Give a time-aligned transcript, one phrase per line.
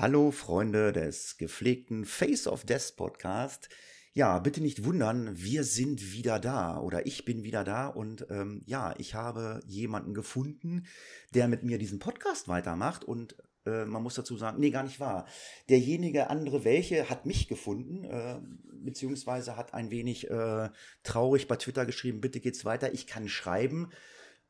[0.00, 3.68] Hallo Freunde des gepflegten Face of Death Podcast.
[4.12, 8.62] Ja, bitte nicht wundern, wir sind wieder da oder ich bin wieder da und ähm,
[8.64, 10.86] ja, ich habe jemanden gefunden,
[11.34, 13.34] der mit mir diesen Podcast weitermacht und
[13.66, 15.26] äh, man muss dazu sagen, nee, gar nicht wahr.
[15.68, 18.38] Derjenige andere welche hat mich gefunden, äh,
[18.84, 20.70] beziehungsweise hat ein wenig äh,
[21.02, 23.90] traurig bei Twitter geschrieben, bitte geht's weiter, ich kann schreiben.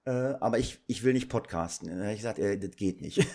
[0.05, 2.02] Äh, aber ich, ich will nicht podcasten.
[2.10, 3.19] Ich gesagt, äh, das geht nicht.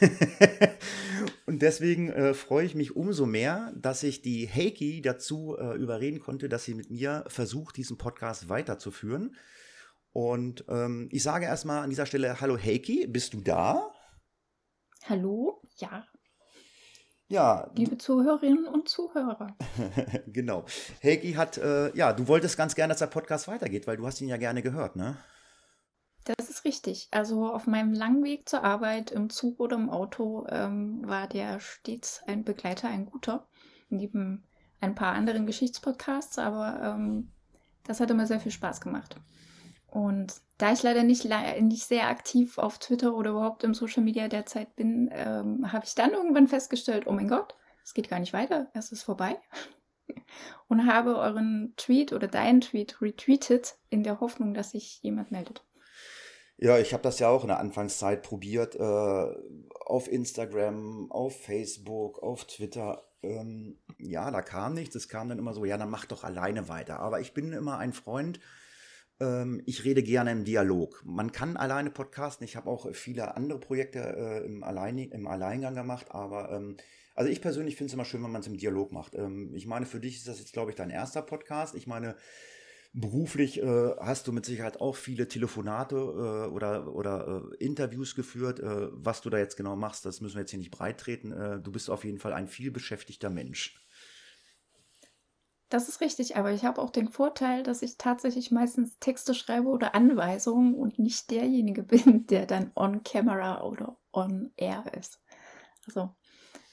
[1.45, 6.19] und deswegen äh, freue ich mich umso mehr, dass ich die Heiki dazu äh, überreden
[6.19, 9.36] konnte, dass sie mit mir versucht, diesen Podcast weiterzuführen.
[10.14, 13.91] Und ähm, ich sage erstmal an dieser Stelle, hallo Heiki, bist du da?
[15.05, 16.05] Hallo, ja.
[17.27, 17.71] Ja.
[17.75, 19.58] Liebe Zuhörerinnen und Zuhörer.
[20.27, 20.66] genau.
[21.03, 24.21] Heiki hat, äh, ja, du wolltest ganz gerne, dass der Podcast weitergeht, weil du hast
[24.21, 25.17] ihn ja gerne gehört, ne?
[26.25, 27.09] Das ist richtig.
[27.11, 31.59] Also auf meinem langen Weg zur Arbeit im Zug oder im Auto ähm, war der
[31.59, 33.45] stets ein Begleiter, ein guter,
[33.89, 34.43] neben
[34.80, 37.30] ein paar anderen Geschichtspodcasts, aber ähm,
[37.83, 39.17] das hat immer sehr viel Spaß gemacht.
[39.88, 41.30] Und da ich leider nicht,
[41.61, 45.93] nicht sehr aktiv auf Twitter oder überhaupt im Social Media derzeit bin, ähm, habe ich
[45.93, 49.37] dann irgendwann festgestellt, oh mein Gott, es geht gar nicht weiter, es ist vorbei.
[50.67, 55.63] Und habe euren Tweet oder deinen Tweet retweetet in der Hoffnung, dass sich jemand meldet.
[56.57, 59.25] Ja, ich habe das ja auch in der Anfangszeit probiert, äh,
[59.85, 63.03] auf Instagram, auf Facebook, auf Twitter.
[63.21, 64.95] Ähm, ja, da kam nichts.
[64.95, 66.99] Es kam dann immer so, ja, dann mach doch alleine weiter.
[66.99, 68.39] Aber ich bin immer ein Freund,
[69.19, 71.02] ähm, ich rede gerne im Dialog.
[71.05, 72.45] Man kann alleine podcasten.
[72.45, 76.77] Ich habe auch viele andere Projekte äh, im, Allein im Alleingang gemacht, aber ähm,
[77.15, 79.15] also ich persönlich finde es immer schön, wenn man es im Dialog macht.
[79.15, 81.75] Ähm, ich meine, für dich ist das jetzt, glaube ich, dein erster Podcast.
[81.75, 82.15] Ich meine,
[82.95, 88.59] Beruflich äh, hast du mit Sicherheit auch viele Telefonate äh, oder, oder äh, Interviews geführt.
[88.59, 91.31] Äh, was du da jetzt genau machst, das müssen wir jetzt hier nicht breit treten.
[91.31, 93.83] Äh, du bist auf jeden Fall ein vielbeschäftigter Mensch.
[95.70, 99.70] Das ist richtig, aber ich habe auch den Vorteil, dass ich tatsächlich meistens Texte schreibe
[99.70, 105.20] oder Anweisungen und nicht derjenige bin, der dann on camera oder on air ist.
[105.87, 106.11] Also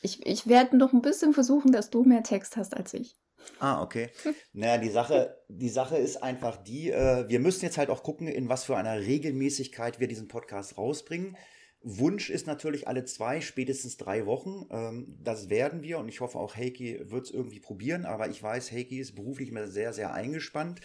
[0.03, 3.20] ich, ich werde noch ein bisschen versuchen, dass du mehr Text hast als ich.
[3.59, 4.11] Ah, okay.
[4.53, 8.27] Naja, die Sache, die Sache ist einfach die, äh, wir müssen jetzt halt auch gucken,
[8.27, 11.37] in was für einer Regelmäßigkeit wir diesen Podcast rausbringen.
[11.83, 14.67] Wunsch ist natürlich alle zwei, spätestens drei Wochen.
[14.71, 18.43] Ähm, das werden wir und ich hoffe auch Heiki wird es irgendwie probieren, aber ich
[18.43, 20.81] weiß, Heiki ist beruflich immer sehr, sehr eingespannt,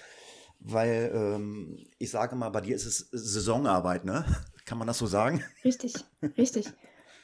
[0.59, 4.25] weil ähm, ich sage mal, bei dir ist es Saisonarbeit, ne?
[4.65, 5.43] Kann man das so sagen?
[5.63, 5.93] Richtig,
[6.37, 6.67] richtig.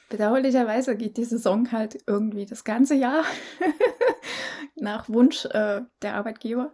[0.10, 3.24] Bedauerlicherweise geht die Saison halt irgendwie das ganze Jahr
[4.76, 6.74] nach Wunsch äh, der Arbeitgeber.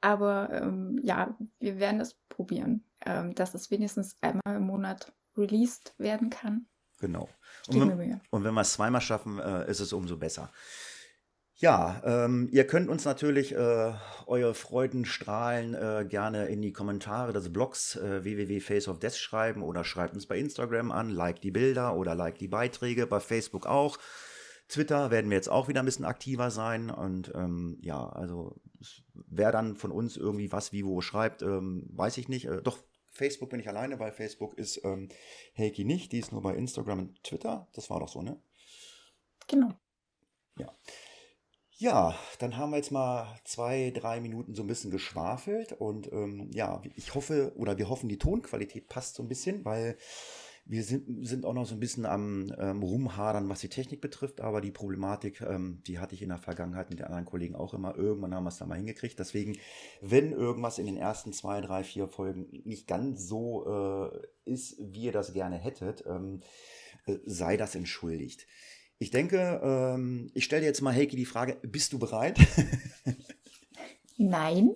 [0.00, 5.94] Aber ähm, ja, wir werden es probieren, ähm, dass es wenigstens einmal im Monat released
[5.98, 6.66] werden kann.
[7.00, 7.28] Genau.
[7.68, 10.50] Und wenn, und wenn, wir es zweimal schaffen, äh, ist es umso besser.
[11.58, 13.92] Ja, ähm, ihr könnt uns natürlich äh,
[14.26, 20.26] eure Freudenstrahlen äh, gerne in die Kommentare des Blogs äh, www.faceofdeath schreiben oder schreibt uns
[20.26, 23.96] bei Instagram an, like die Bilder oder like die Beiträge, bei Facebook auch.
[24.68, 28.56] Twitter werden wir jetzt auch wieder ein bisschen aktiver sein und ähm, ja, also
[29.14, 32.46] wer dann von uns irgendwie was wie wo schreibt, ähm, weiß ich nicht.
[32.46, 32.78] Äh, doch,
[33.10, 35.08] Facebook bin ich alleine, weil Facebook ist ähm,
[35.56, 37.68] Heiki nicht, die ist nur bei Instagram und Twitter.
[37.74, 38.40] Das war doch so, ne?
[39.46, 39.72] Genau.
[40.58, 40.74] Ja.
[41.78, 46.50] Ja, dann haben wir jetzt mal zwei, drei Minuten so ein bisschen geschwafelt und ähm,
[46.52, 49.98] ja, ich hoffe oder wir hoffen, die Tonqualität passt so ein bisschen, weil
[50.68, 54.40] wir sind, sind auch noch so ein bisschen am ähm, Rumhadern, was die Technik betrifft,
[54.40, 57.72] aber die Problematik, ähm, die hatte ich in der Vergangenheit mit den anderen Kollegen auch
[57.72, 57.96] immer.
[57.96, 59.18] Irgendwann haben wir es da mal hingekriegt.
[59.18, 59.56] Deswegen,
[60.00, 65.04] wenn irgendwas in den ersten zwei, drei, vier Folgen nicht ganz so äh, ist, wie
[65.04, 66.40] ihr das gerne hättet, ähm,
[67.06, 68.46] äh, sei das entschuldigt.
[68.98, 72.38] Ich denke, ähm, ich stelle jetzt mal, Heiki, die Frage, bist du bereit?
[74.18, 74.74] Nein.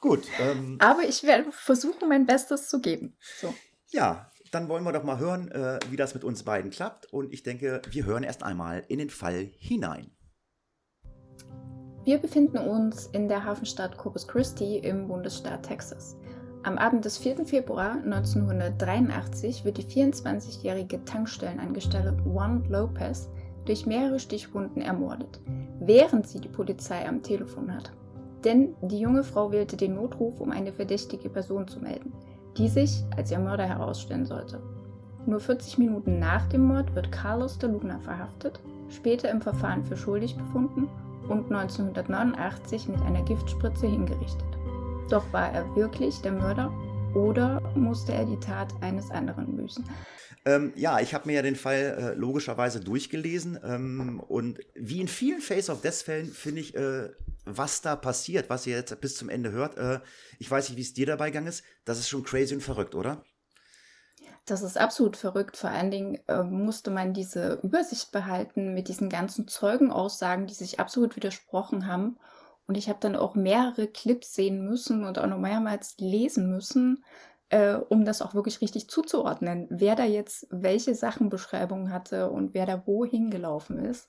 [0.00, 0.26] Gut.
[0.40, 3.16] Ähm, Aber ich werde versuchen, mein Bestes zu geben.
[3.40, 3.54] So.
[3.90, 7.12] Ja, dann wollen wir doch mal hören, äh, wie das mit uns beiden klappt.
[7.12, 10.10] Und ich denke, wir hören erst einmal in den Fall hinein.
[12.04, 16.16] Wir befinden uns in der Hafenstadt Corpus Christi im Bundesstaat Texas.
[16.64, 17.46] Am Abend des 4.
[17.46, 23.28] Februar 1983 wird die 24-jährige Tankstellenangestellte Juan Lopez
[23.64, 25.40] durch mehrere Stichwunden ermordet,
[25.80, 27.92] während sie die Polizei am Telefon hat.
[28.44, 32.12] Denn die junge Frau wählte den Notruf, um eine verdächtige Person zu melden,
[32.56, 34.60] die sich als ihr Mörder herausstellen sollte.
[35.26, 39.96] Nur 40 Minuten nach dem Mord wird Carlos de Luna verhaftet, später im Verfahren für
[39.96, 40.88] schuldig befunden
[41.28, 44.44] und 1989 mit einer Giftspritze hingerichtet.
[45.08, 46.72] Doch war er wirklich der Mörder
[47.14, 49.84] oder musste er die Tat eines anderen büßen?
[50.44, 55.08] Ähm, ja, ich habe mir ja den Fall äh, logischerweise durchgelesen ähm, und wie in
[55.08, 57.10] vielen Face of Death Fällen finde ich, äh,
[57.44, 60.00] was da passiert, was ihr jetzt bis zum Ende hört, äh,
[60.38, 62.94] ich weiß nicht, wie es dir dabei gegangen ist, das ist schon crazy und verrückt,
[62.94, 63.24] oder?
[64.44, 65.56] Das ist absolut verrückt.
[65.56, 70.80] Vor allen Dingen äh, musste man diese Übersicht behalten mit diesen ganzen Zeugenaussagen, die sich
[70.80, 72.18] absolut widersprochen haben.
[72.72, 77.04] Und ich habe dann auch mehrere Clips sehen müssen und auch noch mehrmals lesen müssen,
[77.50, 82.64] äh, um das auch wirklich richtig zuzuordnen, wer da jetzt welche Sachenbeschreibungen hatte und wer
[82.64, 84.08] da wohin gelaufen ist.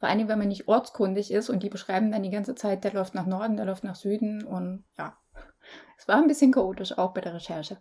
[0.00, 2.94] Vor Dingen, wenn man nicht ortskundig ist und die beschreiben dann die ganze Zeit, der
[2.94, 5.16] läuft nach Norden, der läuft nach Süden und ja,
[5.96, 7.78] es war ein bisschen chaotisch auch bei der Recherche.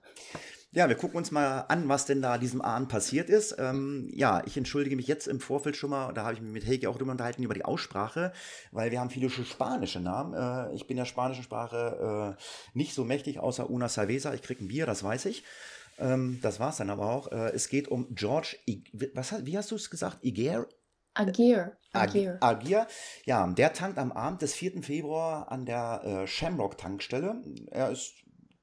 [0.72, 3.56] Ja, wir gucken uns mal an, was denn da diesem Abend passiert ist.
[3.58, 6.68] Ähm, ja, ich entschuldige mich jetzt im Vorfeld schon mal, da habe ich mich mit
[6.68, 8.34] Heike auch drüber unterhalten, über die Aussprache,
[8.72, 10.36] weil wir haben viele spanische Namen.
[10.36, 14.36] Äh, ich bin der spanischen Sprache äh, nicht so mächtig, außer una cerveza.
[14.36, 15.44] Ich kriege ein Bier, das weiß ich.
[15.98, 17.32] Ähm, das war es dann aber auch.
[17.32, 18.84] Äh, es geht um George, I
[19.16, 20.24] was, wie hast du es gesagt?
[20.24, 20.68] Iger?
[21.16, 21.78] Agir.
[21.94, 22.38] Agir.
[22.42, 22.88] Agir.
[23.26, 24.84] Ja, der tankt am Abend des 4.
[24.84, 27.42] Februar an der äh, Shamrock-Tankstelle.
[27.72, 28.14] Er ist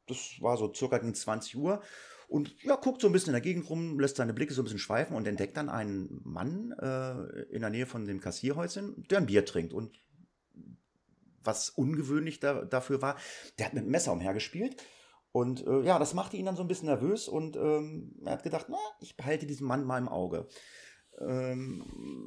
[0.06, 1.82] das war so circa gegen 20 Uhr.
[2.28, 4.64] Und ja, guckt so ein bisschen in der Gegend rum, lässt seine Blicke so ein
[4.64, 9.18] bisschen schweifen und entdeckt dann einen Mann äh, in der Nähe von dem Kassierhäuschen, der
[9.18, 9.72] ein Bier trinkt.
[9.72, 9.96] Und
[11.44, 13.16] was ungewöhnlich da, dafür war,
[13.58, 14.82] der hat mit dem Messer umhergespielt.
[15.30, 18.42] Und äh, ja, das machte ihn dann so ein bisschen nervös und ähm, er hat
[18.42, 20.48] gedacht, na, ich behalte diesen Mann mal im Auge.
[21.18, 21.82] Ähm,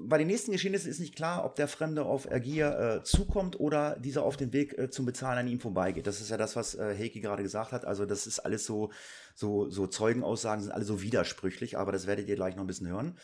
[0.07, 3.97] bei den nächsten Geschehnissen ist nicht klar, ob der Fremde auf Ergier äh, zukommt oder
[3.99, 6.07] dieser auf dem Weg äh, zum Bezahlen an ihm vorbeigeht.
[6.07, 7.85] Das ist ja das, was äh, Heiki gerade gesagt hat.
[7.85, 8.91] Also das ist alles so,
[9.35, 12.87] so, so Zeugenaussagen sind alle so widersprüchlich, aber das werdet ihr gleich noch ein bisschen
[12.87, 13.17] hören.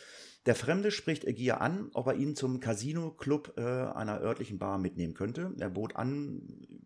[0.46, 5.14] Der Fremde spricht Ergier an, ob er ihn zum Casino-Club äh, einer örtlichen Bar mitnehmen
[5.14, 5.52] könnte.
[5.58, 6.42] Er bot an,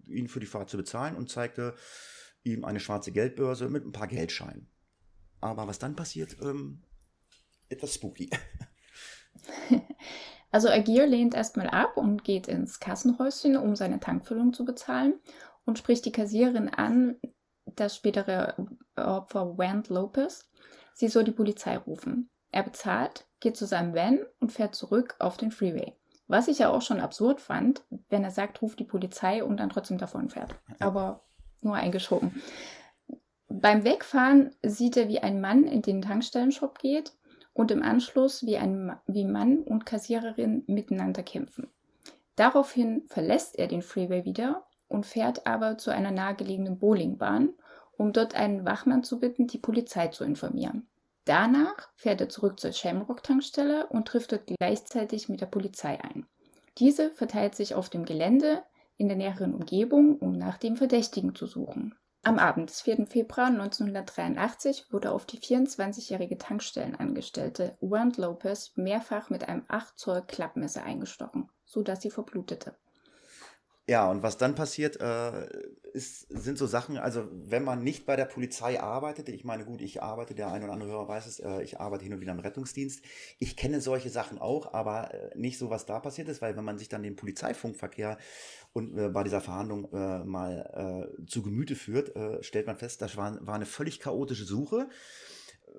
[0.06, 1.74] ihn für die Fahrt zu bezahlen und zeigte
[2.42, 4.68] ihm eine schwarze Geldbörse mit ein paar Geldscheinen.
[5.42, 6.82] Aber was dann passiert, ähm,
[7.68, 8.30] etwas spooky.
[10.52, 15.14] Also Agir lehnt erstmal ab und geht ins Kassenhäuschen, um seine Tankfüllung zu bezahlen
[15.64, 17.16] und spricht die Kassiererin an,
[17.66, 18.54] das spätere
[18.96, 20.50] Opfer Wand Lopez.
[20.92, 22.30] Sie soll die Polizei rufen.
[22.50, 25.94] Er bezahlt, geht zu seinem Van und fährt zurück auf den Freeway.
[26.26, 29.70] Was ich ja auch schon absurd fand, wenn er sagt, ruft die Polizei und dann
[29.70, 30.54] trotzdem davon fährt.
[30.80, 31.24] Aber
[31.60, 32.42] nur eingeschoben.
[33.48, 37.12] Beim Wegfahren sieht er, wie ein Mann in den Tankstellenshop geht
[37.52, 41.68] und im Anschluss wie, ein, wie Mann und Kassiererin miteinander kämpfen.
[42.36, 47.50] Daraufhin verlässt er den Freeway wieder und fährt aber zu einer nahegelegenen Bowlingbahn,
[47.96, 50.86] um dort einen Wachmann zu bitten, die Polizei zu informieren.
[51.24, 56.26] Danach fährt er zurück zur Shamrock-Tankstelle und trifft dort gleichzeitig mit der Polizei ein.
[56.78, 58.62] Diese verteilt sich auf dem Gelände
[58.96, 61.94] in der näheren Umgebung, um nach dem Verdächtigen zu suchen.
[62.22, 63.06] Am Abend des 4.
[63.06, 70.82] Februar 1983 wurde auf die 24-jährige Tankstellenangestellte Wand Lopez mehrfach mit einem 8 Zoll Klappmesser
[70.82, 72.76] eingestochen, sodass sie verblutete.
[73.90, 75.48] Ja, und was dann passiert, äh,
[75.92, 79.80] ist, sind so Sachen, also wenn man nicht bei der Polizei arbeitet, ich meine, gut,
[79.80, 82.30] ich arbeite, der ein oder andere Hörer weiß es, äh, ich arbeite hin und wieder
[82.30, 83.02] im Rettungsdienst.
[83.40, 86.64] Ich kenne solche Sachen auch, aber äh, nicht so, was da passiert ist, weil wenn
[86.64, 88.16] man sich dann den Polizeifunkverkehr
[88.72, 92.12] und äh, bei dieser Verhandlung äh, mal äh, zu Gemüte führt,
[92.44, 94.88] stellt man fest, das war, war eine völlig chaotische Suche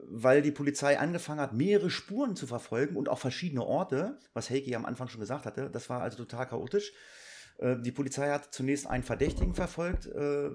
[0.04, 4.76] weil die Polizei angefangen hat, mehrere Spuren zu verfolgen und auch verschiedene Orte, was Heike
[4.78, 5.70] am Anfang schon gesagt hatte.
[5.70, 6.94] Das war also total chaotisch.
[7.62, 10.50] Äh, die Polizei hat zunächst einen Verdächtigen verfolgt äh,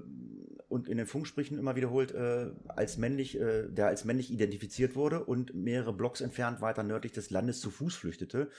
[0.69, 5.55] und in den Funksprüchen immer wiederholt, äh, als männlich, der als männlich identifiziert wurde und
[5.55, 8.51] mehrere Blocks entfernt weiter nördlich des Landes zu Fuß flüchtete.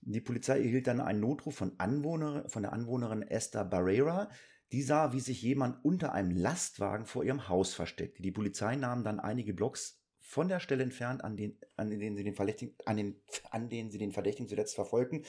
[0.00, 4.30] Die Polizei erhielt dann einen Notruf von, Anwohner, von der Anwohnerin Esther Barrera.
[4.70, 8.22] Die sah, wie sich jemand unter einem Lastwagen vor ihrem Haus versteckte.
[8.22, 12.24] Die Polizei nahm dann einige Blocks von der Stelle entfernt, an, den, an, denen, sie
[12.24, 15.24] den Verdächtigen, an, den, an denen sie den Verdächtigen zuletzt verfolgten,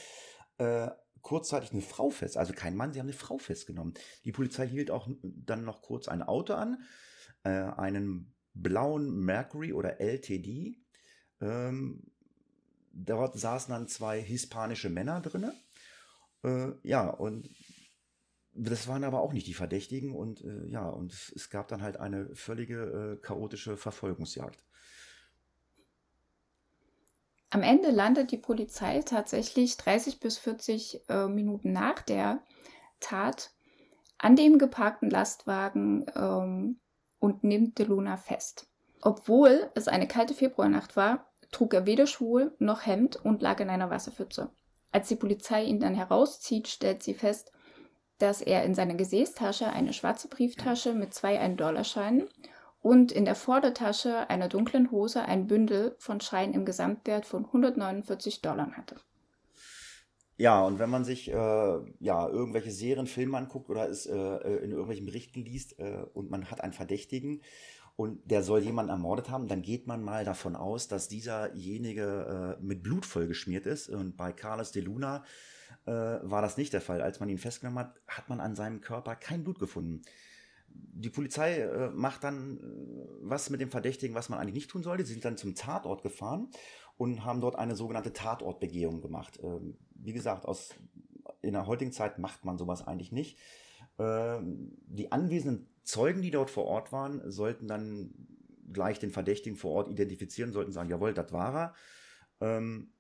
[0.58, 0.90] äh,
[1.26, 3.96] kurzzeitig eine Frau fest, also kein Mann, sie haben eine Frau festgenommen.
[4.26, 6.84] Die Polizei hielt auch dann noch kurz ein Auto an,
[7.44, 10.78] äh, einen blauen Mercury oder LTD.
[11.42, 12.04] Ähm,
[12.94, 15.52] dort saßen dann zwei hispanische Männer drin.
[16.44, 17.50] Äh, ja, und
[18.54, 21.82] das waren aber auch nicht die Verdächtigen und äh, ja, und es, es, gab dann
[21.82, 24.64] halt eine völlige äh, chaotische Verfolgungsjagd.
[27.56, 32.44] Am Ende landet die Polizei tatsächlich 30 bis 40 äh, Minuten nach der
[33.00, 33.52] Tat
[34.18, 36.82] an dem geparkten Lastwagen ähm,
[37.18, 38.68] und nimmt DeLuna fest.
[39.02, 43.70] Obwohl es eine kalte Februarnacht war, trug er weder Schuhe noch Hemd und lag in
[43.70, 44.50] einer Wasserpfütze.
[44.92, 47.54] Als die Polizei ihn dann herauszieht, stellt sie fest,
[48.18, 52.28] dass er in seiner Gesäßtasche eine schwarze Brieftasche mit zwei 1-Dollar-Scheinen
[52.86, 58.44] und in der Vordertasche einer dunklen Hose ein Bündel von Scheinen im Gesamtwert von 149
[58.44, 58.98] Dollar hatte.
[60.38, 64.64] Ja, und wenn man sich äh, ja irgendwelche Serien, Filme anguckt oder es äh, äh
[64.64, 67.42] in irgendwelchen Berichten liest äh, und man hat einen Verdächtigen
[67.96, 72.64] und der soll jemanden ermordet haben, dann geht man mal davon aus, dass dieserjenige äh,
[72.64, 73.90] mit Blut vollgeschmiert ist.
[73.90, 75.24] Und bei Carlos de Luna
[75.88, 77.02] äh, war das nicht der Fall.
[77.02, 80.04] Als man ihn festgenommen hat, hat man an seinem Körper kein Blut gefunden.
[80.78, 82.62] Die Polizei äh, macht dann äh,
[83.22, 85.06] was mit dem Verdächtigen, was man eigentlich nicht tun sollte.
[85.06, 86.50] Sie sind dann zum Tatort gefahren
[86.98, 89.40] und haben dort eine sogenannte Tatortbegehung gemacht.
[89.44, 90.76] Ähm, wie gesagt, aus,
[91.42, 93.38] in der heutigen Zeit macht man sowas eigentlich nicht.
[93.98, 98.14] Ähm, die anwesenden Zeugen, die dort vor Ort waren, sollten dann
[98.72, 101.74] gleich den Verdächtigen vor Ort identifizieren, sollten sagen, jawohl, das war er.
[102.42, 102.92] Ähm,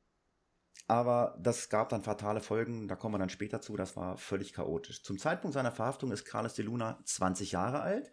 [0.88, 4.54] aber das gab dann fatale Folgen, da kommen wir dann später zu, das war völlig
[4.54, 5.04] chaotisch.
[5.04, 8.12] Zum Zeitpunkt seiner Verhaftung ist Carlos de Luna 20 Jahre alt,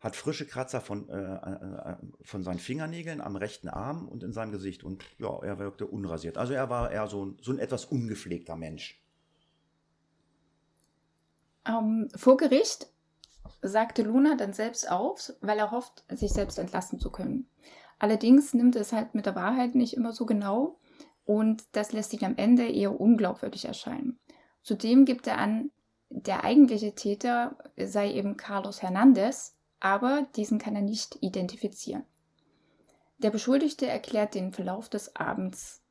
[0.00, 4.50] hat frische Kratzer von, äh, äh, von seinen Fingernägeln am rechten Arm und in seinem
[4.50, 4.82] Gesicht.
[4.82, 6.38] Und ja, er wirkte unrasiert.
[6.38, 9.00] Also er war eher so, so ein etwas ungepflegter Mensch.
[11.64, 12.88] Ähm, vor Gericht
[13.60, 17.46] sagte Luna dann selbst auf, weil er hofft, sich selbst entlassen zu können.
[18.00, 20.80] Allerdings nimmt es halt mit der Wahrheit nicht immer so genau
[21.24, 24.18] und das lässt ihn am Ende eher unglaubwürdig erscheinen.
[24.62, 25.70] Zudem gibt er an,
[26.08, 32.04] der eigentliche Täter sei eben Carlos Hernandez, aber diesen kann er nicht identifizieren.
[33.18, 35.82] Der Beschuldigte erklärt den Verlauf des Abends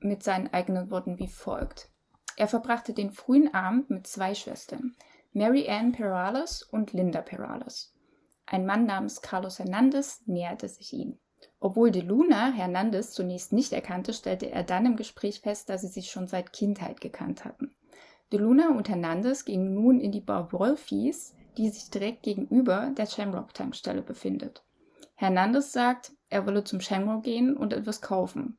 [0.00, 1.90] mit seinen eigenen Worten wie folgt.
[2.36, 4.94] Er verbrachte den frühen Abend mit zwei Schwestern,
[5.32, 7.94] Mary Ann Perales und Linda Perales.
[8.44, 11.18] Ein Mann namens Carlos Hernandez näherte sich ihnen.
[11.58, 15.88] Obwohl de Luna Hernandez zunächst nicht erkannte, stellte er dann im Gespräch fest, dass sie
[15.88, 17.74] sich schon seit Kindheit gekannt hatten.
[18.32, 23.06] De Luna und Hernandez gingen nun in die Bar Wolfies, die sich direkt gegenüber der
[23.06, 24.62] Shamrock-Tankstelle befindet.
[25.14, 28.58] Hernandez sagt, er wolle zum Shamrock gehen und etwas kaufen.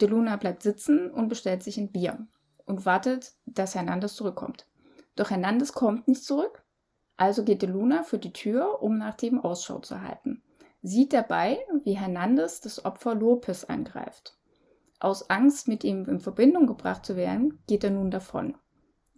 [0.00, 2.26] De Luna bleibt sitzen und bestellt sich ein Bier
[2.64, 4.66] und wartet, dass Hernandez zurückkommt.
[5.16, 6.62] Doch Hernandez kommt nicht zurück,
[7.16, 10.42] also geht De Luna für die Tür, um nach dem Ausschau zu halten
[10.84, 14.38] sieht dabei, wie Hernandez das Opfer Lopez angreift.
[15.00, 18.56] Aus Angst, mit ihm in Verbindung gebracht zu werden, geht er nun davon.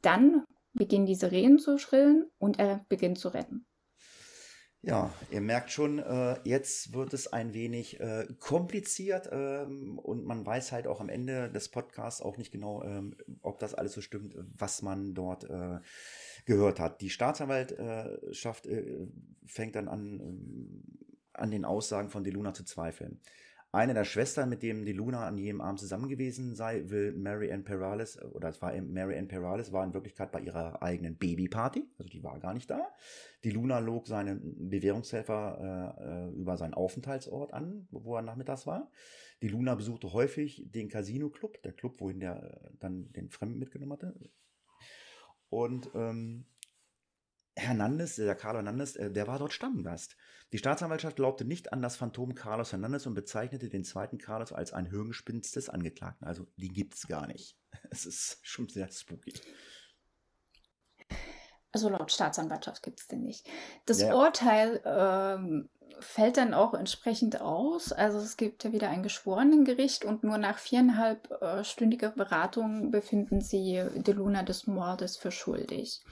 [0.00, 3.66] Dann beginnen die Sirenen zu schrillen und er beginnt zu rennen.
[4.82, 10.46] Ja, ihr merkt schon, äh, jetzt wird es ein wenig äh, kompliziert ähm, und man
[10.46, 14.00] weiß halt auch am Ende des Podcasts auch nicht genau, ähm, ob das alles so
[14.00, 15.80] stimmt, was man dort äh,
[16.44, 17.00] gehört hat.
[17.00, 19.08] Die Staatsanwaltschaft äh,
[19.44, 21.05] fängt dann an, ähm,
[21.38, 23.20] an den Aussagen von DeLuna zu zweifeln.
[23.72, 27.64] Eine der Schwestern, mit dem DeLuna an jedem Abend zusammen gewesen sei, will Mary Ann
[27.64, 32.08] Perales, oder es war Mary Ann Perales, war in Wirklichkeit bei ihrer eigenen Babyparty, also
[32.08, 32.88] die war gar nicht da.
[33.44, 38.90] DeLuna log seinen Bewährungshelfer äh, äh, über seinen Aufenthaltsort an, wo er nachmittags war.
[39.42, 43.92] DeLuna besuchte häufig den Casino Club, der Club, wohin der äh, dann den Fremden mitgenommen
[43.92, 44.14] hatte.
[45.50, 46.46] Und ähm,
[47.56, 50.16] Hernandez, der Carlos Hernandez, äh, der war dort Stammgast.
[50.52, 54.72] Die Staatsanwaltschaft glaubte nicht an das Phantom Carlos Hernandez und bezeichnete den zweiten Carlos als
[54.72, 56.26] ein Hirngespinst des Angeklagten.
[56.26, 57.56] Also die gibt's gar nicht.
[57.90, 59.32] Es ist schon sehr spooky.
[61.72, 63.48] Also laut Staatsanwaltschaft gibt es den nicht.
[63.84, 64.14] Das ja.
[64.14, 65.68] Urteil ähm,
[66.00, 67.92] fällt dann auch entsprechend aus.
[67.92, 73.82] Also es gibt ja wieder ein Geschworenengericht und nur nach viereinhalbstündiger äh, Beratung befinden sie
[73.94, 76.02] De Luna des Mordes für schuldig.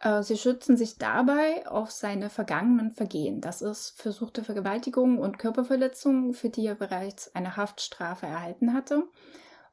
[0.00, 3.40] Äh, sie schützen sich dabei auf seine vergangenen Vergehen.
[3.40, 9.04] Das ist versuchte Vergewaltigung und Körperverletzung, für die er bereits eine Haftstrafe erhalten hatte,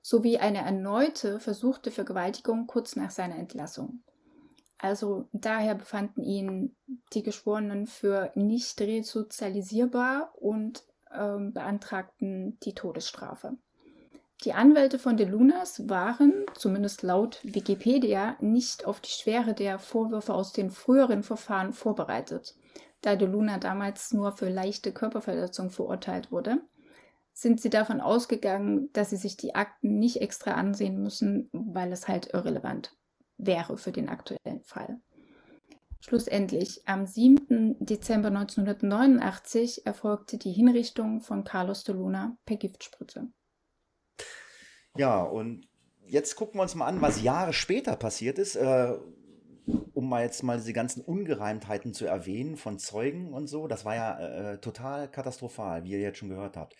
[0.01, 4.03] sowie eine erneute versuchte Vergewaltigung kurz nach seiner Entlassung.
[4.77, 6.75] Also daher befanden ihn
[7.13, 13.57] die Geschworenen für nicht resozialisierbar und ähm, beantragten die Todesstrafe.
[14.43, 20.33] Die Anwälte von De Lunas waren, zumindest laut Wikipedia, nicht auf die Schwere der Vorwürfe
[20.33, 22.55] aus den früheren Verfahren vorbereitet.
[23.01, 26.57] Da De Luna damals nur für leichte Körperverletzung verurteilt wurde,
[27.33, 32.07] sind sie davon ausgegangen, dass sie sich die Akten nicht extra ansehen müssen, weil es
[32.07, 32.95] halt irrelevant
[33.37, 34.99] wäre für den aktuellen Fall.
[35.99, 37.77] Schlussendlich, am 7.
[37.79, 43.31] Dezember 1989 erfolgte die Hinrichtung von Carlos de Luna per Giftspritze.
[44.97, 45.67] Ja, und
[46.05, 48.55] jetzt gucken wir uns mal an, was Jahre später passiert ist.
[48.55, 48.97] Äh,
[49.93, 53.95] um mal jetzt mal diese ganzen Ungereimtheiten zu erwähnen von Zeugen und so, das war
[53.95, 56.75] ja äh, total katastrophal, wie ihr jetzt schon gehört habt.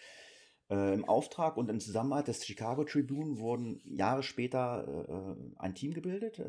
[0.70, 5.94] Äh, Im Auftrag und in Zusammenarbeit des Chicago Tribune wurden Jahre später äh, ein Team
[5.94, 6.46] gebildet, äh,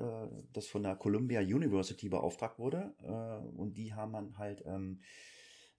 [0.52, 2.94] das von der Columbia University beauftragt wurde.
[3.02, 5.00] Äh, und die haben dann halt ähm,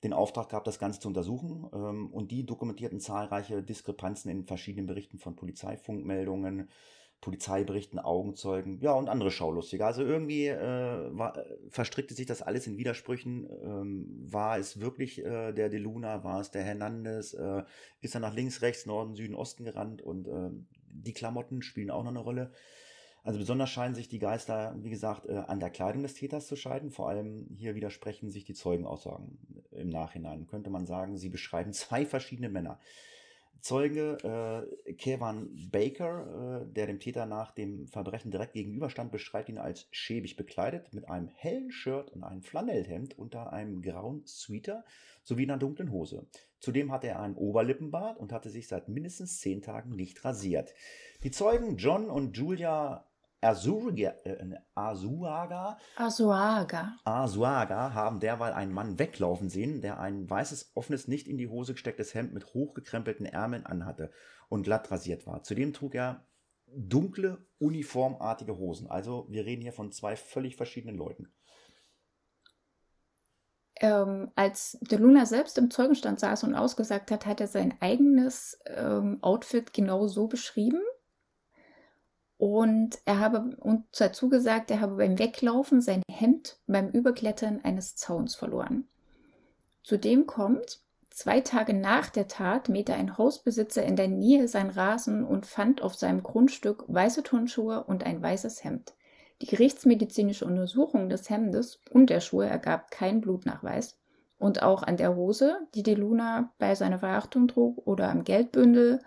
[0.03, 1.67] den Auftrag gehabt, das Ganze zu untersuchen.
[1.73, 6.69] Ähm, und die dokumentierten zahlreiche Diskrepanzen in verschiedenen Berichten von Polizeifunkmeldungen,
[7.21, 9.85] Polizeiberichten, Augenzeugen, ja und andere Schaulustige.
[9.85, 13.47] Also irgendwie äh, war, verstrickte sich das alles in Widersprüchen.
[13.63, 17.63] Ähm, war es wirklich äh, der De Luna, war es der Hernandez, äh,
[18.01, 20.49] ist er nach links, rechts, Norden, Süden, Osten gerannt und äh,
[20.93, 22.51] die Klamotten spielen auch noch eine Rolle.
[23.23, 26.57] Also besonders scheinen sich die Geister, wie gesagt, äh, an der Kleidung des Täters zu
[26.57, 26.91] scheiden.
[26.91, 29.37] Vor allem hier widersprechen sich die Zeugenaussagen
[29.71, 30.45] im Nachhinein.
[30.45, 32.79] Könnte man sagen, sie beschreiben zwei verschiedene Männer.
[33.61, 34.17] Zeuge
[34.85, 39.87] äh, Kevin Baker, äh, der dem Täter nach dem Verbrechen direkt gegenüberstand, beschreibt ihn als
[39.91, 44.83] schäbig bekleidet mit einem hellen Shirt und einem Flanellhemd unter einem grauen Sweater
[45.23, 46.27] sowie einer dunklen Hose.
[46.59, 50.73] Zudem hatte er einen Oberlippenbart und hatte sich seit mindestens zehn Tagen nicht rasiert.
[51.23, 53.05] Die Zeugen John und Julia
[53.43, 56.95] Azuaga, äh, Azuaga, Azuaga.
[57.03, 61.73] Azuaga haben derweil einen Mann weglaufen sehen, der ein weißes, offenes, nicht in die Hose
[61.73, 64.11] gestecktes Hemd mit hochgekrempelten Ärmeln anhatte
[64.49, 65.43] und glatt rasiert war.
[65.43, 66.25] Zudem trug er
[66.75, 68.89] dunkle, uniformartige Hosen.
[68.89, 71.31] Also wir reden hier von zwei völlig verschiedenen Leuten.
[73.81, 78.59] Ähm, als De Luna selbst im Zeugenstand saß und ausgesagt hat, hat er sein eigenes
[78.65, 80.81] ähm, Outfit genau so beschrieben.
[82.45, 87.95] Und er habe uns dazu gesagt, er habe beim Weglaufen sein Hemd beim Überklettern eines
[87.95, 88.85] Zauns verloren.
[89.81, 95.23] Zudem kommt, zwei Tage nach der Tat mähte ein Hausbesitzer in der Nähe sein Rasen
[95.23, 98.93] und fand auf seinem Grundstück weiße Turnschuhe und ein weißes Hemd.
[99.41, 103.97] Die gerichtsmedizinische Untersuchung des Hemdes und der Schuhe ergab keinen Blutnachweis.
[104.37, 108.99] Und auch an der Hose, die die Luna bei seiner Verhaftung trug, oder am Geldbündel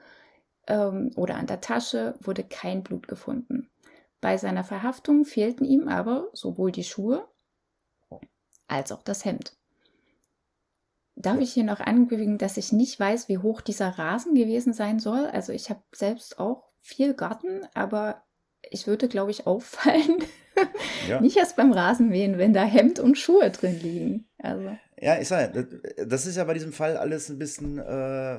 [0.66, 3.70] ähm, oder an der Tasche wurde kein Blut gefunden.
[4.20, 7.28] Bei seiner Verhaftung fehlten ihm aber sowohl die Schuhe
[8.66, 9.56] als auch das Hemd.
[11.14, 14.98] Darf ich hier noch ankündigen, dass ich nicht weiß, wie hoch dieser Rasen gewesen sein
[14.98, 15.26] soll?
[15.26, 18.22] Also ich habe selbst auch viel Garten, aber
[18.70, 20.22] ich würde, glaube ich, auffallen.
[21.08, 21.20] Ja.
[21.22, 24.28] Nicht erst beim Rasenmähen, wenn da Hemd und Schuhe drin liegen.
[24.38, 24.76] Also.
[24.98, 28.38] Ja, ist ja, das ist ja bei diesem Fall alles ein bisschen äh,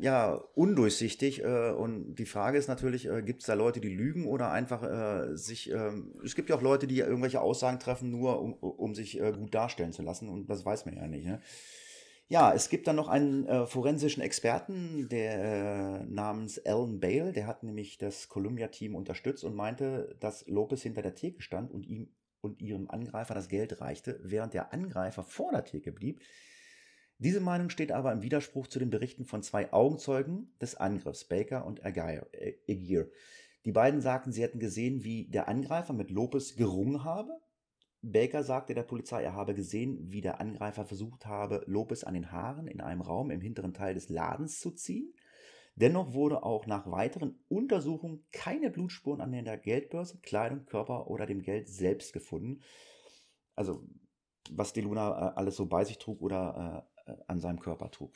[0.00, 1.44] ja, undurchsichtig.
[1.44, 4.82] Äh, und die Frage ist natürlich, äh, gibt es da Leute, die lügen oder einfach
[4.82, 5.70] äh, sich.
[5.70, 9.32] Ähm, es gibt ja auch Leute, die irgendwelche Aussagen treffen, nur um, um sich äh,
[9.32, 10.30] gut darstellen zu lassen.
[10.30, 11.26] Und das weiß man ja nicht.
[11.26, 11.42] Ne?
[12.28, 17.62] Ja, es gibt dann noch einen äh, forensischen Experten, der namens Alan Bale, der hat
[17.62, 22.60] nämlich das Columbia-Team unterstützt und meinte, dass Lopez hinter der Theke stand und ihm und
[22.60, 26.22] ihrem Angreifer das Geld reichte, während der Angreifer vor der Theke blieb.
[27.18, 31.66] Diese Meinung steht aber im Widerspruch zu den Berichten von zwei Augenzeugen des Angriffs, Baker
[31.66, 32.28] und Aguirre.
[32.32, 32.54] Äh,
[33.64, 37.40] Die beiden sagten, sie hätten gesehen, wie der Angreifer mit Lopez gerungen habe
[38.02, 42.30] Baker sagte der Polizei, er habe gesehen, wie der Angreifer versucht habe, Lopez an den
[42.30, 45.12] Haaren in einem Raum im hinteren Teil des Ladens zu ziehen.
[45.80, 51.40] Dennoch wurde auch nach weiteren Untersuchungen keine Blutspuren an der Geldbörse, Kleidung, Körper oder dem
[51.40, 52.62] Geld selbst gefunden.
[53.54, 53.84] Also
[54.50, 58.12] was die Luna äh, alles so bei sich trug oder äh, an seinem Körper trug.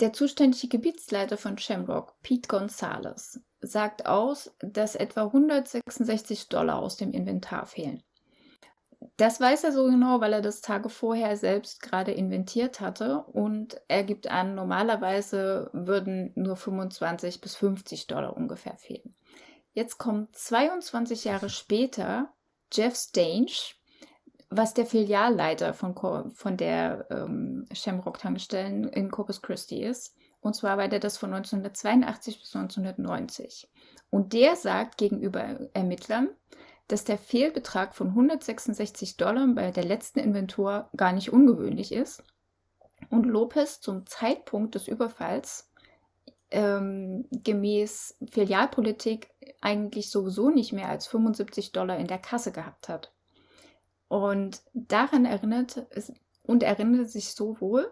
[0.00, 7.12] Der zuständige Gebietsleiter von Shamrock, Pete Gonzalez, sagt aus, dass etwa 166 Dollar aus dem
[7.12, 8.02] Inventar fehlen.
[9.16, 13.80] Das weiß er so genau, weil er das Tage vorher selbst gerade inventiert hatte und
[13.88, 19.14] er gibt an, normalerweise würden nur 25 bis 50 Dollar ungefähr fehlen.
[19.72, 22.32] Jetzt kommt 22 Jahre später
[22.72, 23.74] Jeff Stange,
[24.50, 25.94] was der Filialleiter von,
[26.30, 30.14] von der ähm, Shamrock-Tankstellen in Corpus Christi ist
[30.44, 33.66] und zwar war der das von 1982 bis 1990.
[34.10, 36.28] Und der sagt gegenüber Ermittlern,
[36.88, 42.22] dass der Fehlbetrag von 166 Dollar bei der letzten Inventur gar nicht ungewöhnlich ist
[43.10, 45.70] und Lopez zum Zeitpunkt des Überfalls
[46.50, 53.12] ähm, gemäß Filialpolitik eigentlich sowieso nicht mehr als 75 Dollar in der Kasse gehabt hat.
[54.08, 57.90] Und daran erinnert es, und erinnert sich so wohl,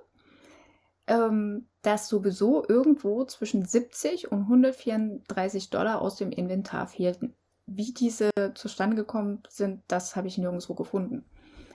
[1.07, 7.35] ähm, dass sowieso irgendwo zwischen 70 und 134 Dollar aus dem Inventar fehlten.
[7.77, 11.25] Wie diese zustande gekommen sind, das habe ich nirgendwo gefunden.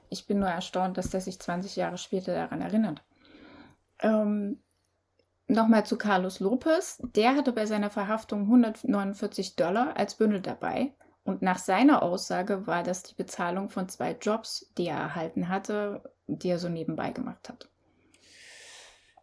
[0.10, 3.04] Ich bin nur erstaunt, dass der sich 20 Jahre später daran erinnert.
[4.00, 4.60] Ähm,
[5.50, 6.98] Nochmal zu Carlos Lopez.
[7.16, 10.94] Der hatte bei seiner Verhaftung 149 Dollar als Bündel dabei.
[11.24, 16.02] Und nach seiner Aussage war das die Bezahlung von zwei Jobs, die er erhalten hatte,
[16.28, 17.70] die er so nebenbei gemacht hat.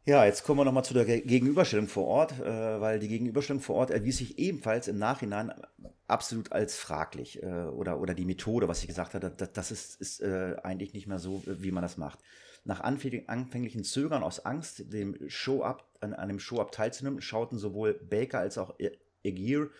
[0.06, 3.76] Ja, jetzt kommen wir nochmal zu der Gegenüberstellung vor Ort, äh, weil die Gegenüberstellung vor
[3.76, 5.50] Ort erwies sich ebenfalls im Nachhinein
[6.06, 7.42] absolut als fraglich.
[7.42, 11.06] Äh, oder, oder die Methode, was ich gesagt hatte, das, ist, ist äh, eigentlich nicht
[11.06, 12.18] mehr so, wie man das macht.
[12.64, 18.58] Nach anfänglichen Zögern aus Angst, dem Show-up, an einem Show-up teilzunehmen, schauten sowohl Baker als
[18.58, 18.74] auch
[19.22, 19.70] Egir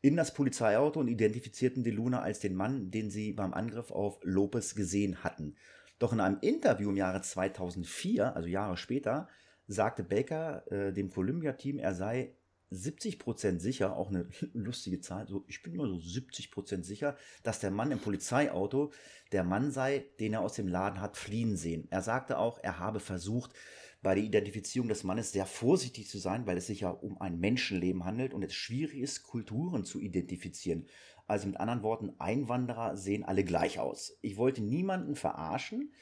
[0.00, 4.74] in das Polizeiauto und identifizierten DeLuna als den Mann, den sie beim Angriff auf Lopez
[4.74, 5.56] gesehen hatten.
[5.98, 9.28] Doch in einem Interview im Jahre 2004, also Jahre später,
[9.68, 12.34] sagte Baker äh, dem Columbia-Team, er sei
[12.72, 17.70] 70% sicher, auch eine lustige Zahl, so, ich bin nur so 70% sicher, dass der
[17.70, 18.92] Mann im Polizeiauto
[19.32, 21.86] der Mann sei, den er aus dem Laden hat fliehen sehen.
[21.90, 23.52] Er sagte auch, er habe versucht,
[24.00, 27.40] bei der Identifizierung des Mannes sehr vorsichtig zu sein, weil es sich ja um ein
[27.40, 30.86] Menschenleben handelt und es schwierig ist, Kulturen zu identifizieren.
[31.26, 34.16] Also mit anderen Worten, Einwanderer sehen alle gleich aus.
[34.22, 35.92] Ich wollte niemanden verarschen.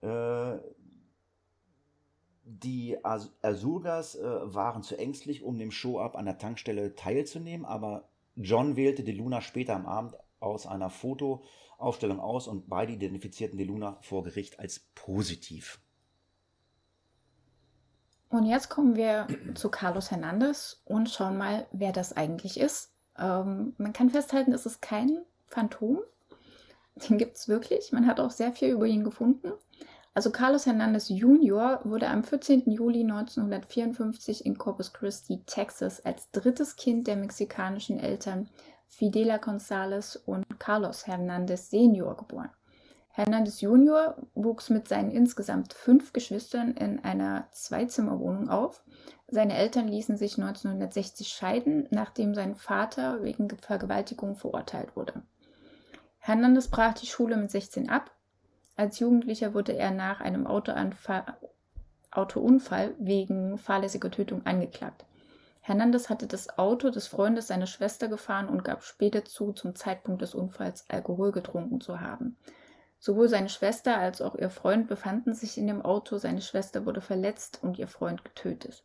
[0.00, 0.58] Äh,
[2.46, 8.76] die Azurgas äh, waren zu ängstlich, um dem Show-Up an der Tankstelle teilzunehmen, aber John
[8.76, 13.98] wählte die Luna später am Abend aus einer Fotoaufstellung aus und beide identifizierten die Luna
[14.00, 15.80] vor Gericht als positiv.
[18.28, 22.92] Und jetzt kommen wir zu Carlos Hernandez und schauen mal, wer das eigentlich ist.
[23.18, 26.00] Ähm, man kann festhalten, es ist kein Phantom.
[27.08, 27.92] Den gibt es wirklich.
[27.92, 29.52] Man hat auch sehr viel über ihn gefunden.
[30.16, 31.80] Also Carlos Hernandez Jr.
[31.84, 32.70] wurde am 14.
[32.70, 38.48] Juli 1954 in Corpus Christi, Texas, als drittes Kind der mexikanischen Eltern
[38.86, 42.48] Fidela González und Carlos Hernandez Senior geboren.
[43.10, 48.82] Hernandez Junior wuchs mit seinen insgesamt fünf Geschwistern in einer Zweizimmerwohnung auf.
[49.28, 55.24] Seine Eltern ließen sich 1960 scheiden, nachdem sein Vater wegen Vergewaltigung verurteilt wurde.
[56.16, 58.15] Hernandez brach die Schule mit 16 ab.
[58.76, 61.34] Als Jugendlicher wurde er nach einem Autounfall
[62.98, 65.06] wegen fahrlässiger Tötung angeklagt.
[65.62, 70.22] Hernandez hatte das Auto des Freundes seiner Schwester gefahren und gab später zu, zum Zeitpunkt
[70.22, 72.36] des Unfalls Alkohol getrunken zu haben.
[73.00, 76.18] Sowohl seine Schwester als auch ihr Freund befanden sich in dem Auto.
[76.18, 78.84] Seine Schwester wurde verletzt und ihr Freund getötet.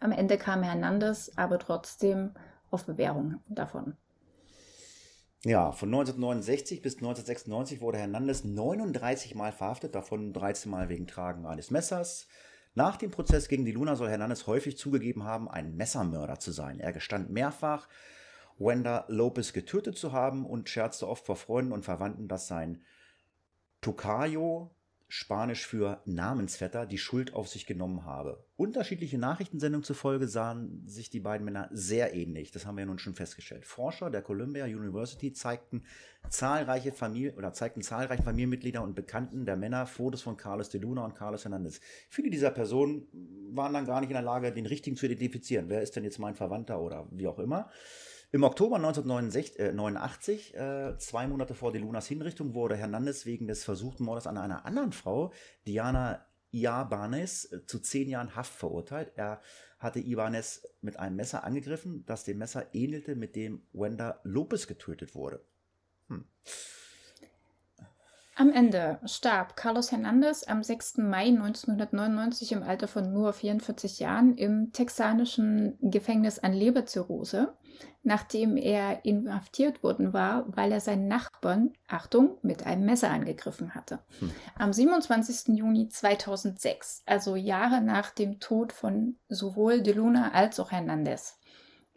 [0.00, 2.30] Am Ende kam Hernandez aber trotzdem
[2.70, 3.96] auf Bewährung davon.
[5.44, 11.46] Ja, von 1969 bis 1996 wurde Hernandez 39 Mal verhaftet, davon 13 Mal wegen Tragen
[11.46, 12.26] eines Messers.
[12.74, 16.80] Nach dem Prozess gegen die Luna soll Hernandez häufig zugegeben haben, ein Messermörder zu sein.
[16.80, 17.88] Er gestand mehrfach,
[18.58, 22.82] Wenda Lopez getötet zu haben und scherzte oft vor Freunden und Verwandten, dass sein
[23.80, 24.74] Tocayo,
[25.10, 28.44] Spanisch für Namensvetter, die Schuld auf sich genommen habe.
[28.56, 32.50] Unterschiedliche Nachrichtensendungen zufolge sahen sich die beiden Männer sehr ähnlich.
[32.50, 33.64] Das haben wir ja nun schon festgestellt.
[33.64, 35.84] Forscher der Columbia University zeigten
[36.28, 41.06] zahlreiche Familien oder zeigten zahlreichen Familienmitglieder und Bekannten der Männer Fotos von Carlos de Luna
[41.06, 41.80] und Carlos Hernandez.
[42.10, 43.08] Viele dieser Personen
[43.54, 45.70] waren dann gar nicht in der Lage, den richtigen zu identifizieren.
[45.70, 47.70] Wer ist denn jetzt mein Verwandter oder wie auch immer?
[48.30, 53.64] Im Oktober 1989, äh, äh, zwei Monate vor De Lunas Hinrichtung, wurde Hernandez wegen des
[53.64, 55.32] versuchten Mordes an einer anderen Frau,
[55.66, 59.12] Diana Ibanez, äh, zu zehn Jahren Haft verurteilt.
[59.16, 59.40] Er
[59.78, 65.14] hatte Ibanez mit einem Messer angegriffen, das dem Messer ähnelte, mit dem Wenda Lopez getötet
[65.14, 65.42] wurde.
[66.08, 66.26] Hm.
[68.40, 70.98] Am Ende starb Carlos Hernandez am 6.
[70.98, 77.56] Mai 1999 im Alter von nur 44 Jahren im texanischen Gefängnis an Leberzirrhose,
[78.04, 83.98] nachdem er inhaftiert worden war, weil er seinen Nachbarn, Achtung, mit einem Messer angegriffen hatte.
[84.20, 84.30] Hm.
[84.56, 85.56] Am 27.
[85.56, 91.37] Juni 2006, also Jahre nach dem Tod von sowohl De Luna als auch Hernandez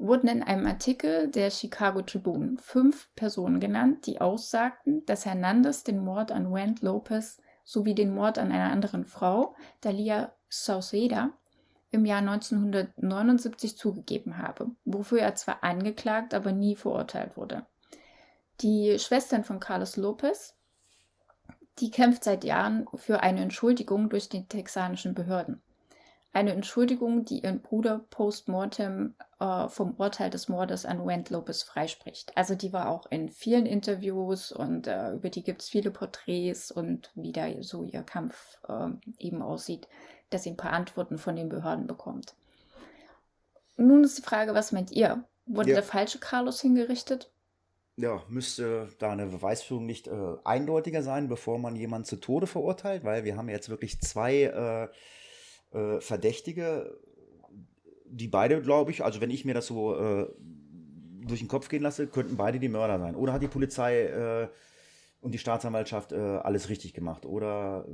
[0.02, 6.00] wurden in einem Artikel der Chicago Tribune fünf Personen genannt, die aussagten, dass Hernandez den
[6.00, 11.32] Mord an Wend Lopez sowie den Mord an einer anderen Frau, Dalia Sauceda,
[11.92, 17.66] im Jahr 1979 zugegeben habe, wofür er zwar angeklagt, aber nie verurteilt wurde.
[18.62, 20.56] Die Schwestern von Carlos Lopez,
[21.80, 25.62] die kämpft seit Jahren für eine Entschuldigung durch die texanischen Behörden.
[26.34, 32.36] Eine Entschuldigung, die ihren Bruder postmortem äh, vom Urteil des Mordes an Wendt Lopez freispricht.
[32.38, 36.72] Also die war auch in vielen Interviews und äh, über die gibt es viele Porträts
[36.72, 39.88] und wie da so ihr Kampf äh, eben aussieht,
[40.30, 42.36] dass sie ein paar Antworten von den Behörden bekommt.
[43.76, 45.26] Nun ist die Frage, was meint ihr?
[45.46, 45.76] Wurde ja.
[45.76, 47.30] der falsche Carlos hingerichtet?
[47.98, 53.04] Ja, müsste da eine Beweisführung nicht äh, eindeutiger sein, bevor man jemanden zu Tode verurteilt,
[53.04, 54.88] weil wir haben jetzt wirklich zwei äh,
[55.72, 56.98] äh, Verdächtige,
[58.06, 60.28] die beide, glaube ich, also wenn ich mir das so äh,
[61.26, 63.16] durch den Kopf gehen lasse, könnten beide die Mörder sein.
[63.16, 64.48] Oder hat die Polizei äh,
[65.22, 67.26] und die Staatsanwaltschaft äh, alles richtig gemacht?
[67.26, 67.86] Oder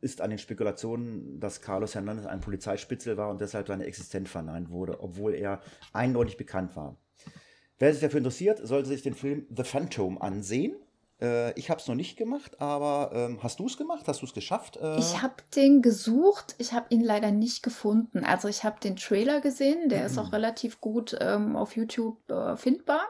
[0.00, 4.70] ist an den Spekulationen, dass Carlos Hernandez ein Polizeispitzel war und deshalb seine Existenz verneint
[4.70, 5.60] wurde, obwohl er
[5.92, 6.96] eindeutig bekannt war.
[7.78, 10.74] Wer sich dafür interessiert, sollte sich den Film The Phantom ansehen.
[11.22, 14.08] Äh, ich habe es noch nicht gemacht, aber ähm, hast du es gemacht?
[14.08, 14.76] Hast du es geschafft?
[14.76, 18.24] Äh, ich habe den gesucht, ich habe ihn leider nicht gefunden.
[18.24, 22.56] Also ich habe den Trailer gesehen, der ist auch relativ gut ähm, auf YouTube äh,
[22.56, 23.02] findbar.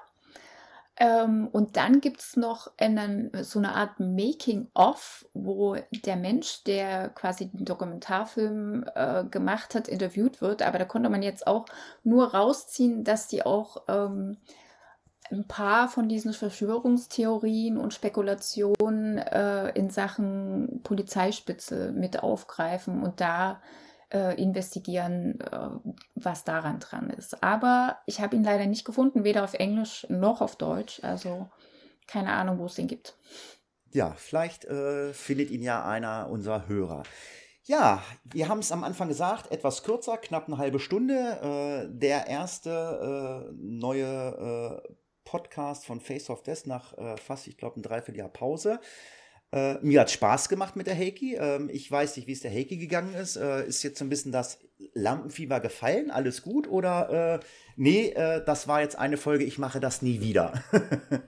[0.98, 7.08] Ähm, und dann gibt es noch einen, so eine Art Making-of, wo der Mensch, der
[7.08, 10.60] quasi den Dokumentarfilm äh, gemacht hat, interviewt wird.
[10.60, 11.64] Aber da konnte man jetzt auch
[12.04, 14.36] nur rausziehen, dass die auch ähm,
[15.32, 23.60] ein paar von diesen Verschwörungstheorien und Spekulationen äh, in Sachen Polizeispitze mit aufgreifen und da
[24.12, 25.68] äh, investigieren, äh,
[26.14, 27.42] was daran dran ist.
[27.42, 31.00] Aber ich habe ihn leider nicht gefunden, weder auf Englisch noch auf Deutsch.
[31.02, 31.48] Also
[32.06, 33.16] keine Ahnung, wo es den gibt.
[33.90, 37.02] Ja, vielleicht äh, findet ihn ja einer unserer Hörer.
[37.64, 41.14] Ja, wir haben es am Anfang gesagt, etwas kürzer, knapp eine halbe Stunde.
[41.14, 44.94] Äh, der erste äh, neue äh,
[45.32, 48.80] Podcast von Face of Death nach fast, ich glaube, ein Dreivierteljahr Pause.
[49.52, 51.36] Äh, mir hat Spaß gemacht mit der Heiki.
[51.36, 53.36] Ähm, ich weiß nicht, wie es der Heiki gegangen ist.
[53.36, 54.58] Äh, ist jetzt so ein bisschen das
[54.94, 56.10] Lampenfieber gefallen?
[56.10, 56.66] Alles gut?
[56.68, 57.40] Oder äh,
[57.76, 60.54] nee, äh, das war jetzt eine Folge, ich mache das nie wieder?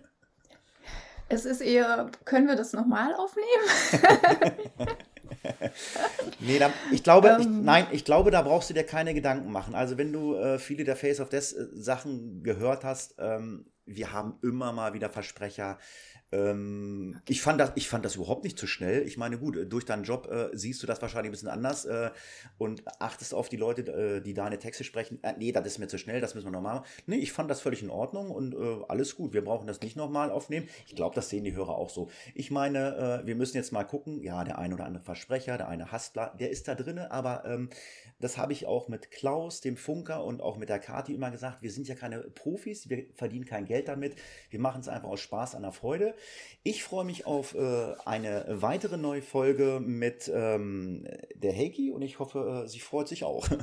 [1.29, 3.47] es ist eher, können wir das nochmal aufnehmen?
[6.41, 7.63] nee, da, ich glaube, ich, ähm.
[7.63, 9.75] nein, ich glaube, da brauchst du dir keine Gedanken machen.
[9.75, 14.13] Also wenn du äh, viele der Face of Death äh, Sachen gehört hast, ähm, wir
[14.13, 15.79] haben immer mal wieder Versprecher.
[16.35, 19.07] Ähm, ich, fand das, ich fand das überhaupt nicht zu schnell.
[19.07, 22.11] Ich meine, gut, durch deinen Job äh, siehst du das wahrscheinlich ein bisschen anders äh,
[22.59, 25.23] und achtest auf die Leute, äh, die deine Texte sprechen.
[25.23, 26.87] Äh, nee, das ist mir zu schnell, das müssen wir nochmal machen.
[27.07, 29.33] Nee, ich fand das völlig in Ordnung und äh, alles gut.
[29.33, 30.69] Wir brauchen das nicht nochmal aufnehmen.
[30.87, 32.11] Ich glaube, das sehen die Hörer auch so.
[32.35, 34.23] Ich meine, äh, wir müssen jetzt mal gucken.
[34.23, 37.71] Ja, der ein oder andere Versprecher, der eine Hustler, der ist da drin, aber ähm,
[38.21, 41.63] das habe ich auch mit Klaus, dem Funker und auch mit der Kati immer gesagt.
[41.63, 44.17] Wir sind ja keine Profis, wir verdienen kein Geld damit.
[44.51, 46.15] Wir machen es einfach aus Spaß an der Freude.
[46.63, 52.19] Ich freue mich auf äh, eine weitere neue Folge mit ähm, der Heiki und ich
[52.19, 53.47] hoffe, äh, sie freut sich auch.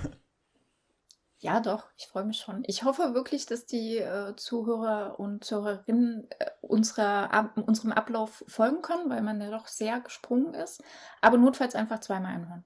[1.44, 2.64] Ja, doch, ich freue mich schon.
[2.68, 8.84] Ich hoffe wirklich, dass die äh, Zuhörer und Zuhörerinnen äh, unserer, ab, unserem Ablauf folgen
[8.84, 10.84] können, weil man ja doch sehr gesprungen ist.
[11.20, 12.64] Aber notfalls einfach zweimal anhören.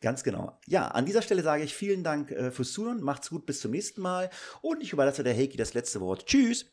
[0.00, 0.56] Ganz genau.
[0.68, 3.02] Ja, an dieser Stelle sage ich vielen Dank äh, fürs Zuhören.
[3.02, 4.30] Macht's gut, bis zum nächsten Mal.
[4.62, 6.26] Und ich überlasse der Heiki das letzte Wort.
[6.26, 6.66] Tschüss.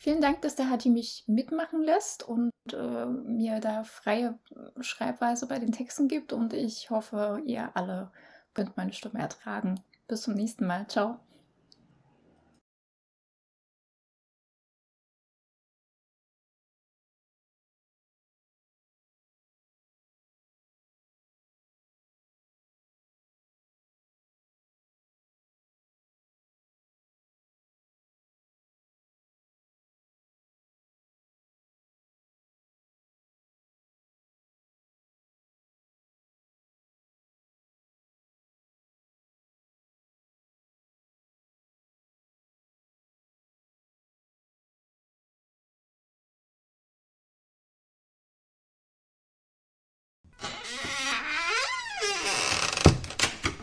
[0.00, 4.38] Vielen Dank, dass der Hati mich mitmachen lässt und äh, mir da freie
[4.80, 6.32] Schreibweise bei den Texten gibt.
[6.32, 8.12] Und ich hoffe, ihr alle
[8.54, 9.80] könnt meine Stimme ertragen.
[10.06, 10.86] Bis zum nächsten Mal.
[10.86, 11.18] Ciao.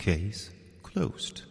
[0.06, 0.52] Case
[0.84, 1.41] closed.